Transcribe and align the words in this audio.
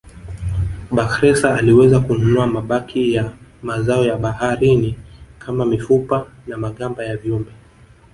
Bakhresa 0.91 1.55
aliweza 1.55 1.99
kununua 1.99 2.47
mabaki 2.47 3.13
ya 3.13 3.31
mazao 3.63 4.05
ya 4.05 4.17
baharini 4.17 4.97
kama 5.39 5.65
mifupa 5.65 6.27
na 6.47 6.57
magamba 6.57 7.03
ya 7.05 7.17
viumbe 7.17 7.51